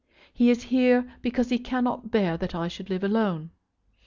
[0.33, 3.51] He is here because he cannot bear that I should live alone.